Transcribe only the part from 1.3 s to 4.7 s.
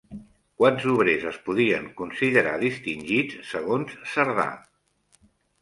es podien considerar distingits segons Cerdà?